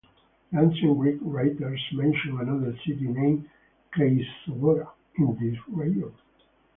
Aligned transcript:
The 0.51 0.59
ancient 0.59 0.97
Greek 0.97 1.19
writers 1.21 1.79
mention 1.93 2.39
another 2.39 2.75
city, 2.77 3.01
named 3.07 3.47
Cleisobora, 3.93 4.87
in 5.19 5.37
this 5.39 5.59
region. 5.67 6.11